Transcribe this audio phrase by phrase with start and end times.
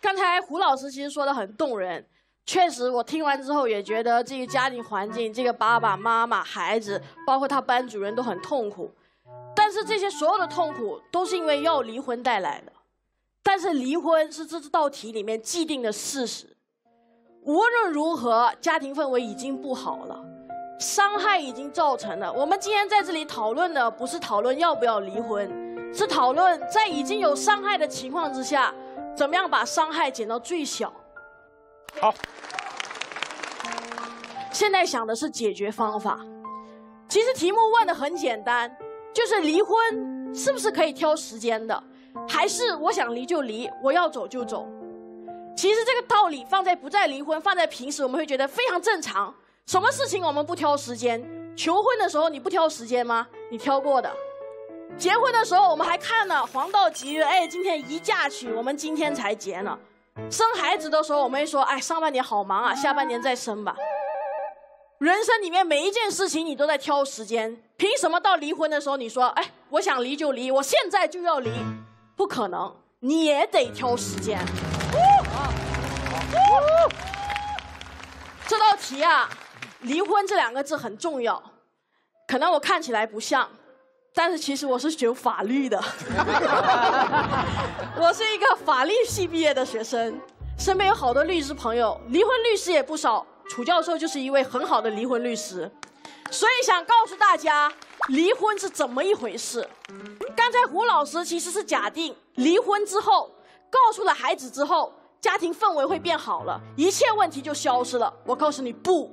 [0.00, 2.04] 刚才胡老师其实说的很动人，
[2.44, 8.90] 确实我听完之后也觉得这个家庭环境，这个爸爸妈妈、孩子，包括他班主任都很痛苦。
[9.54, 12.72] 但是这些所有的痛苦都是因为要离婚带来的。
[13.42, 16.56] 但是离婚是这道题里面既定的事实。
[17.42, 20.24] 无论如何，家庭氛围已经不好了，
[20.78, 22.32] 伤害已经造成了。
[22.32, 25.50] 我们今天在这里讨论的不是讨论要不要离婚，
[25.92, 28.72] 是讨论在已经有伤害的情况之下，
[29.14, 30.92] 怎么样把伤害减到最小。
[32.00, 32.14] 好，
[34.50, 36.18] 现在想的是解决方法。
[37.08, 38.74] 其实题目问的很简单，
[39.12, 41.84] 就是离婚是不是可以挑时间的，
[42.26, 44.66] 还是我想离就离，我要走就走？
[45.54, 49.34] 其实这个道理放在不再离婚，放在平时我们会觉得非常正常。
[49.66, 51.22] 什么事情我们不挑时间？
[51.54, 53.28] 求婚的时候你不挑时间吗？
[53.50, 54.10] 你挑过的。
[54.98, 59.76] 结婚的时候我们还看了黄道吉日，哎，今天宜嫁娶，我们今天才结呢。
[60.30, 63.74] 生孩子的时候我们一说，哎，上半年好忙啊，下半年再生吧。
[64.98, 71.50] 人生里面每一件事情你都在挑时间，凭什么到离婚的时候你说，哎，我想离就离，我现在就要离？
[72.14, 74.38] 不可能，你也得挑时间。
[78.46, 79.28] 这道题啊，
[79.80, 81.42] 离婚这两个字很重要。
[82.28, 83.50] 可能我看起来不像，
[84.14, 85.78] 但是其实我是学法律的。
[87.98, 90.18] 我是一个法律系毕业的学生，
[90.58, 93.26] 身边有好多律师朋友，离婚律师也不少。
[93.48, 95.70] 楚教授就是一位很好的离婚律师，
[96.30, 97.72] 所以想告诉大家，
[98.08, 99.68] 离婚是怎么一回事。
[100.36, 103.30] 刚才胡老师其实是假定离婚之后，
[103.70, 104.92] 告诉了孩子之后。
[105.22, 108.12] 家庭氛围会变好了，一切问题就消失了。
[108.24, 109.08] 我告诉你，不，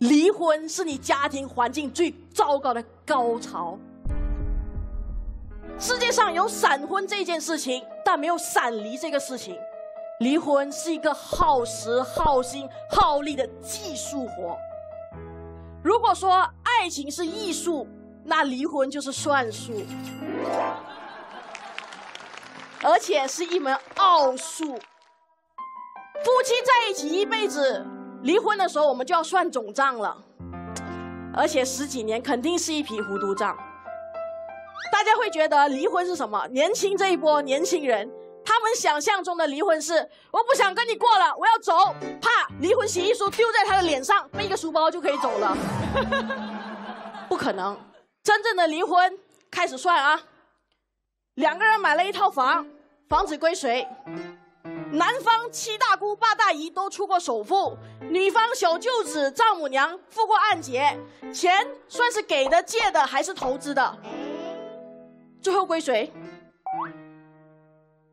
[0.00, 3.78] 离婚是你家庭环境最糟糕的高潮。
[5.80, 9.58] 世界上有闪婚这件事情，但没有闪离这个事情。
[10.18, 14.58] 离婚是一个耗时、耗心、耗力的技术活。
[15.82, 17.88] 如果说爱情是艺术，
[18.22, 19.72] 那离婚就是算术，
[22.82, 24.74] 而且是一门奥数。
[24.74, 27.82] 夫妻在一起一辈子，
[28.20, 30.14] 离婚的时候我们就要算总账了，
[31.34, 33.56] 而且十几年肯定是一笔糊涂账。
[34.92, 36.46] 大家会觉得离婚是什么？
[36.48, 38.10] 年轻这一波年轻人，
[38.44, 45.56] 他们想象中的离婚是：我不想跟你过了，我要走，啪，离婚协议书丢在他的脸上，背个书包就可以走了。
[47.28, 47.78] 不可能，
[48.22, 49.18] 真正的离婚
[49.50, 50.20] 开始算啊！
[51.34, 52.66] 两个人买了一套房，
[53.08, 53.86] 房子归谁？
[54.92, 60.98] 男方七大姑八大姨都出过首付，女方小舅子丈母娘付过按揭，
[61.32, 63.96] 钱算是给的、借的还是投资的？
[65.40, 66.12] 最后归谁？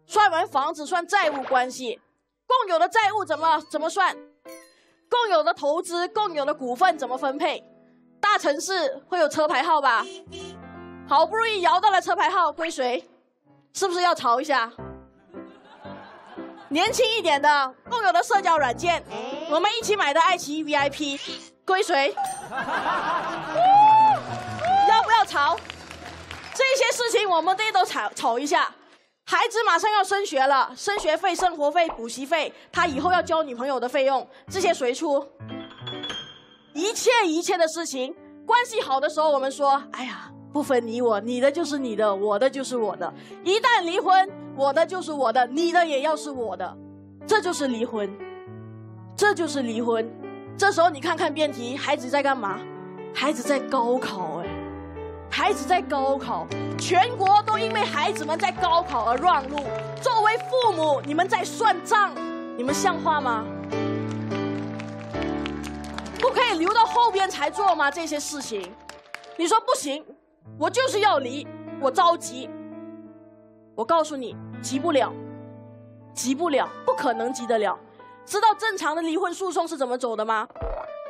[0.06, 2.00] 算完房子算债务关系，
[2.46, 4.16] 共有的债务怎么怎么算？
[5.10, 7.64] 共有的投资、共有的股份怎么分配？
[8.20, 10.06] 大城市会有车牌号吧？
[11.08, 13.08] 好不容易摇到了车牌号，归谁？
[13.74, 14.72] 是不是要吵一下？
[16.70, 19.02] 年轻一点的共有的社交软件，
[19.50, 21.20] 我们一起买的爱奇艺 VIP
[21.66, 22.14] 归谁？
[27.38, 28.74] 我们这都吵吵一下。
[29.24, 35.24] 孩子马上要升学了，升学费、生活费、补习费，他以后要交女朋友的费用，这些谁出？
[36.74, 38.16] 一切一切的事情，
[38.46, 43.14] 关系好的时候我们说，哎呀，不分你我，你的就是你的，我的就是我的。
[43.44, 44.28] 一旦离婚。
[44.56, 46.76] 我的就是我的，你的也要是我的，
[47.28, 48.12] 这就是离婚，
[49.16, 50.12] 这就是离婚。
[50.58, 52.60] 这时候你看看辩题，孩子在干嘛？
[53.14, 54.37] 孩子在高考，
[55.30, 56.48] 孩子在高考，
[56.80, 59.58] 全国都因为孩子们在高考而让路。
[60.02, 62.12] 作为父母，你们在算账，
[62.58, 63.46] 你们像话吗？
[66.20, 67.92] 不可以留到后边才做吗？
[67.92, 68.72] 这些事情，
[69.38, 70.04] 你说不行，
[70.60, 71.48] 我就是要离，
[71.80, 72.50] 我着急。
[73.76, 74.36] 我告诉你。
[74.60, 75.14] 急不了，
[76.16, 77.78] 急不了，不可能急得了。
[78.26, 80.48] 知道正常的离婚诉讼是怎么走的吗？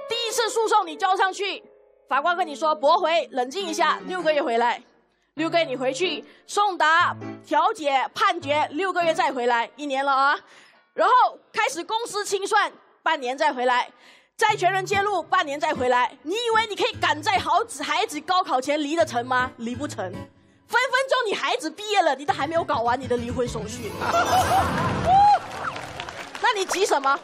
[0.10, 1.64] 第一次诉讼你交上去，
[2.08, 4.82] 法官跟你说驳回，冷静一下，六个月回来，
[5.34, 7.14] 六个月你回去送达
[7.46, 10.40] 调解判决，六个月再回来，一年了啊。
[10.94, 11.14] 然后
[11.52, 12.72] 开始公司清算，
[13.04, 13.92] 半年再回来，
[14.38, 16.18] 债权人揭露，半年再回来。
[16.24, 19.52] 你以为你可以赶在好子孩子高考前离得成吗？
[19.58, 19.98] 离不成。
[20.06, 23.92] 分分钟你孩子毕业了，你都还没有搞完你的离婚手续，
[26.42, 27.20] 那你急什么？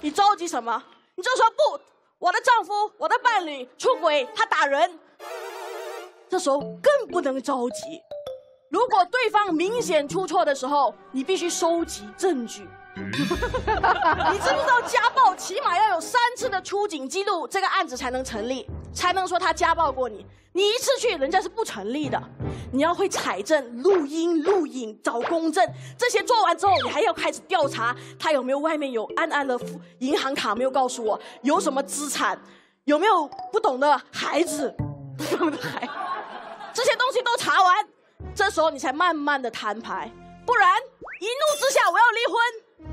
[0.00, 0.82] 你着急什么？
[1.14, 1.80] 你就说不，
[2.20, 4.98] 我的丈夫、我的伴侣出轨，他打人，
[6.28, 8.02] 这时候更不能着急，
[8.68, 12.68] 如果对方明显出错的时候，你必须收集证据。
[12.94, 20.26] 你知不知道家暴起码要有三次的出警记录，这个案子才能成立，才能说他家暴过你。
[20.52, 22.20] 你一次去，人家是不成立的。
[22.72, 25.64] 你要会采证、录音、录影、找公证，
[25.96, 29.58] 这些做完之后，你还要开始调查他有没有外面有暗暗的
[29.98, 32.36] 银行卡没有告诉我，有什么资产，
[32.84, 34.74] 有没有不懂的孩子，
[35.16, 35.88] 不懂的孩，
[36.72, 37.88] 这些东西都查完，
[38.34, 40.10] 这时候你才慢慢的摊牌，
[40.44, 40.76] 不然
[41.20, 42.84] 一怒之下我要离婚。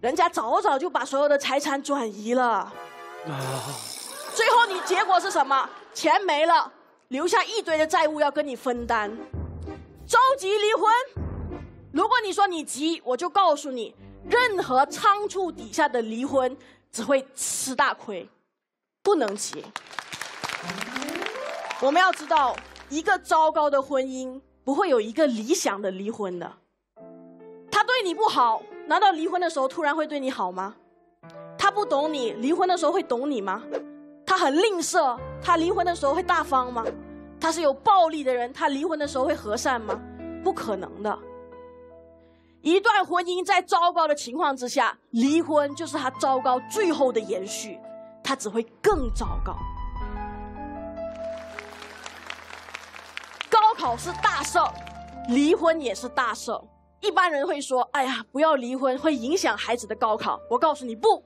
[0.00, 2.72] 人家早早就把所有的财产转移了，
[4.34, 5.68] 最后你结果是什么？
[5.94, 6.72] 钱没了，
[7.08, 9.10] 留下一堆的债务要跟你分担，
[10.06, 10.92] 着急离婚。
[11.92, 13.94] 如果你说你急，我就告诉你，
[14.28, 16.56] 任何仓促底下的离婚
[16.92, 18.28] 只会吃大亏，
[19.02, 19.64] 不能急。
[21.80, 22.54] 我们要知道，
[22.88, 26.52] 一个糟糕的婚姻不会有一个理想的离婚的，
[27.70, 28.62] 他对你不好。
[28.86, 30.76] 难道离婚的时候突然会对你好吗？
[31.58, 33.62] 他不懂你，离婚的时候会懂你吗？
[34.38, 36.84] 很吝啬，他离婚的时候会大方吗？
[37.40, 40.00] 他是有暴力的人，他离婚的时候会和善吗？
[40.44, 41.18] 不可能的。
[42.62, 47.80] 一段婚姻在糟糕的情况之下，离婚就是他糟糕最后的延续，
[48.22, 49.56] 他只会更糟糕。
[53.50, 54.58] 高考是大事，
[55.30, 56.52] 离婚也是大事。
[57.00, 61.24] 一般人会说：“哎呀，不要离婚，会影响孩子的高考。”我告诉你，不，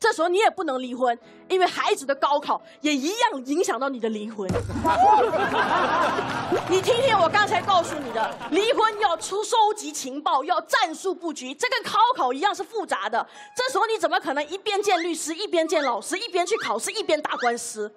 [0.00, 1.16] 这时候你也不能离婚，
[1.46, 4.48] 因为孩子的高考也一样影响到你的离婚。
[6.70, 13.28] 你听听我刚才告诉你的，离婚要出收集情报，要战术布局，这跟高考一样是复杂的。
[13.54, 17.92] 这时候你怎么可能一边见律师，一边见老师，一边去考试，一边打官司？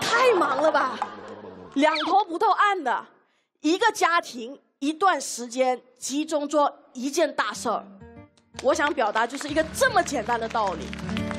[0.00, 0.98] 太忙了吧，
[1.74, 3.06] 两头不透岸的
[3.60, 4.58] 一个家庭。
[4.80, 7.86] 一段时间集中做一件大事儿，
[8.60, 10.86] 我想表达就是一个这么简单的道理，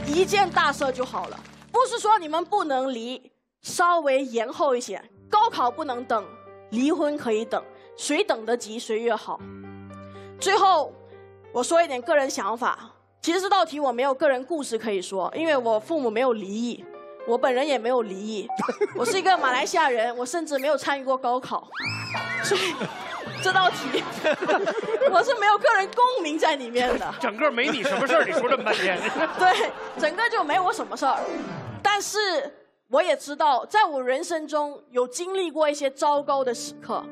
[0.07, 1.39] 一件大事就好了。
[1.71, 3.31] 不是说你们不能离，
[3.62, 6.25] 稍微延后一些，高考不能等，
[6.71, 7.63] 离婚可以等，
[7.95, 9.39] 谁等得及谁越好。
[10.39, 10.92] 最后，
[11.51, 16.83] 我说一点个人想法，其实这道题我没有个人故事可以说，因为我父母没有离异，
[17.27, 18.48] 我本人也没有离异，
[18.95, 21.68] 我是一个马来西亚人，我甚至没有参与过高考，
[22.44, 22.74] 所以。
[23.43, 24.01] 这道题，
[25.11, 27.13] 我是没有个人共鸣在里面的。
[27.19, 28.97] 整个没你什么事儿，你说这么半天。
[29.37, 29.69] 对，
[29.99, 31.19] 整个就没我什么事儿。
[31.83, 32.17] 但是
[32.89, 37.03] 我也知道，在我人生中有经历过一些糟糕的时刻，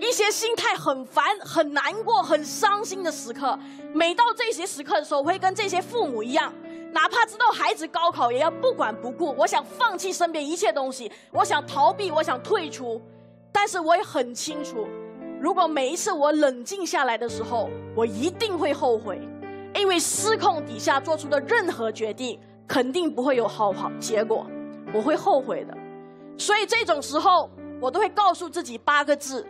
[0.00, 3.56] 一些心态很烦、很难过、很伤心的时刻。
[3.94, 6.52] 每到这些时刻的时候，我会跟这些父母一样，
[6.92, 9.32] 哪怕知道孩子高考，也要不管不顾。
[9.38, 13.00] 我想放弃身边一切东西，我想逃避，我想退出。
[13.52, 14.88] 但是我也很清楚。
[15.40, 19.18] 如果每一次我冷静下来的时候，我一定会后悔，
[19.74, 22.38] 因为失控底下做出的任何决定，
[22.68, 24.46] 肯定不会有好好结果，
[24.92, 25.74] 我会后悔的。
[26.36, 27.48] 所以这种时候，
[27.80, 29.46] 我都会告诉自己八个字：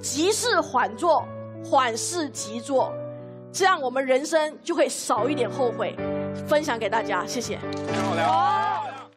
[0.00, 1.22] 急事缓做，
[1.62, 2.90] 缓事急做，
[3.52, 5.94] 这样我们人生就会少一点后悔。
[6.46, 7.58] 分享给大家，谢谢。
[7.58, 8.67] 好聊。